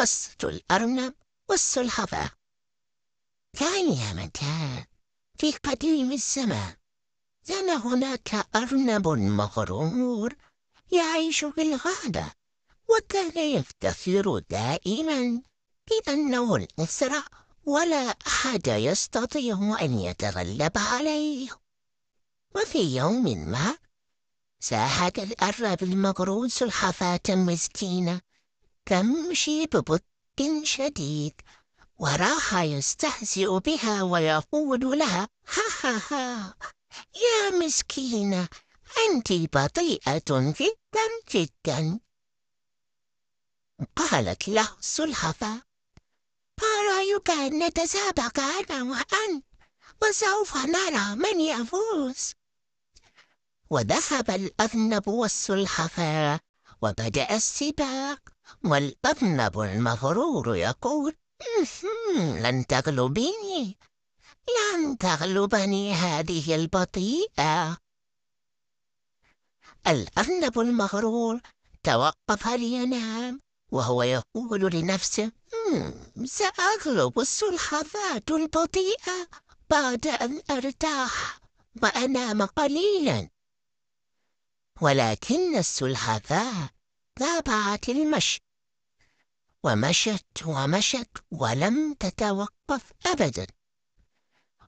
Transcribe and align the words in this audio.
قصة 0.00 0.36
الأرنب 0.44 1.14
والسلحفاة 1.48 2.30
كان 3.58 3.92
يا 3.92 4.12
مكان 4.12 4.84
في 5.38 5.52
قديم 5.52 6.12
الزمان 6.12 6.74
كان 7.46 7.70
هناك 7.70 8.46
أرنب 8.56 9.08
مغرور 9.08 10.36
يعيش 10.92 11.44
في 11.44 11.62
الغابة 11.62 12.32
وكان 12.88 13.38
يفتخر 13.38 14.38
دائما 14.50 15.42
بأنه 15.90 16.56
الأسرع 16.56 17.22
ولا 17.64 18.16
أحد 18.26 18.66
يستطيع 18.66 19.76
أن 19.80 19.98
يتغلب 19.98 20.72
عليه. 20.78 21.48
وفي 22.54 22.96
يوم 22.96 23.24
ما 23.50 23.76
ساحت 24.60 25.18
الأرنب 25.18 25.82
المغرور 25.82 26.48
سلحفاة 26.48 27.20
مسكينة 27.28 28.20
تمشي 28.90 29.66
ببطء 29.66 30.64
شديد 30.64 31.40
وراح 31.98 32.54
يستهزئ 32.54 33.58
بها 33.58 34.02
ويقول 34.02 34.98
لها 34.98 35.28
ها 35.54 35.62
ها 35.82 36.02
ها 36.10 36.54
يا 37.14 37.50
مسكينة 37.50 38.48
أنت 39.08 39.32
بطيئة 39.32 40.54
جدا 40.60 41.06
جدا. 41.30 42.00
قالت 43.96 44.48
له 44.48 44.78
السلحفاة 44.78 45.62
ما 46.60 46.82
رأيك 46.90 47.30
أن 47.30 47.62
نتسابق 47.62 48.40
أنا 48.40 48.82
وأنت 48.82 49.44
وسوف 50.02 50.56
نرى 50.56 51.16
من 51.16 51.40
يفوز. 51.40 52.34
وذهب 53.70 54.30
الأذنب 54.30 55.08
والسلحفاة 55.08 56.40
وبدأ 56.82 57.36
السباق. 57.36 58.39
والأذنب 58.64 59.60
المغرور 59.60 60.56
يقول 60.56 61.16
لن 62.16 62.66
تغلبيني 62.66 63.78
لن 64.58 64.98
تغلبني 64.98 65.94
هذه 65.94 66.54
البطيئة. 66.54 67.76
الأرنب 69.86 70.60
المغرور 70.60 71.40
توقف 71.82 72.48
لينام 72.48 73.40
وهو 73.72 74.02
يقول 74.02 74.60
لنفسه 74.60 75.32
سأغلب 76.24 77.18
السلحفاة 77.18 78.22
البطيئة 78.30 79.28
بعد 79.70 80.06
أن 80.06 80.42
أرتاح 80.50 81.40
وأنام 81.82 82.42
قليلا. 82.42 83.28
ولكن 84.80 85.56
السلحفاة 85.56 86.70
تابعت 87.16 87.88
المشي. 87.88 88.40
ومشت 89.64 90.46
ومشت 90.46 91.08
ولم 91.30 91.94
تتوقف 91.94 92.92
أبدا. 93.06 93.46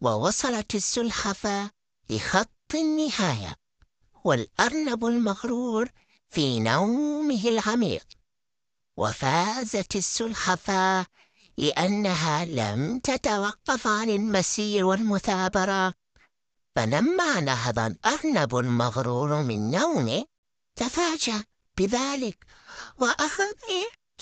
ووصلت 0.00 0.74
السلحفاة 0.74 1.70
لخط 2.10 2.74
النهاية 2.74 3.56
والأرنب 4.24 5.04
المغرور 5.04 5.88
في 6.30 6.60
نومه 6.60 7.48
العميق. 7.48 8.06
وفازت 8.96 9.96
السلحفاة 9.96 11.06
لأنها 11.58 12.44
لم 12.44 12.98
تتوقف 12.98 13.86
عن 13.86 14.10
المسير 14.10 14.84
والمثابرة. 14.84 15.94
فلما 16.76 17.40
نهض 17.40 17.78
الأرنب 17.78 18.56
المغرور 18.56 19.42
من 19.42 19.70
نومه 19.70 20.24
تفاجأ 20.76 21.44
بذلك 21.78 22.46
وأخذ 22.98 23.52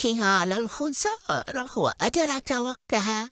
على 0.04 0.58
الخسارة 0.58 1.78
وأدرك 1.78 2.50
وقتها. 2.50 3.30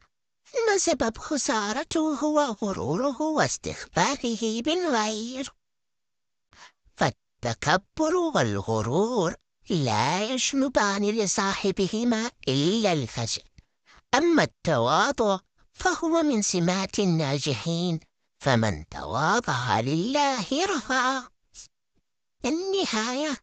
أن 0.54 0.78
سبب 0.78 1.18
خسارته 1.18 2.14
هو 2.14 2.40
غروره 2.40 3.22
واستخفافه 3.22 4.62
بالغير. 4.64 5.54
فالتكبر 6.96 8.16
والغرور 8.34 9.34
لا 9.70 10.24
يشنبان 10.32 11.10
لصاحبهما 11.10 12.30
إلا 12.48 12.92
الفشل 12.92 13.42
أما 14.14 14.42
التواضع 14.42 15.38
فهو 15.72 16.22
من 16.22 16.42
سمات 16.42 16.98
الناجحين 16.98 18.00
فمن 18.38 18.88
تواضع 18.88 19.80
لله 19.80 20.46
رفعه 20.76 21.28
النهاية 22.44 23.36